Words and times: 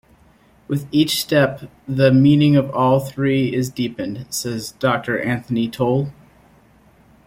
With 0.67 0.87
each 0.91 1.21
step 1.21 1.69
the 1.87 2.11
meaning 2.11 2.55
of 2.55 2.71
all 2.71 2.99
three 3.01 3.53
is 3.53 3.69
deepened, 3.69 4.25
says 4.31 4.71
Doctor 4.79 5.21
Anthony 5.21 5.69
Tol. 5.69 6.11